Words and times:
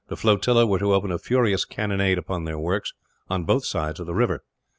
The 0.07 0.17
flotilla 0.17 0.65
were 0.65 0.79
to 0.79 0.95
open 0.95 1.11
a 1.11 1.19
furious 1.19 1.63
cannonade 1.63 2.17
upon 2.17 2.45
their 2.45 2.57
works, 2.57 2.91
on 3.29 3.43
both 3.45 3.65
sides 3.65 3.99
of 3.99 4.07
the 4.07 4.15
river. 4.15 4.43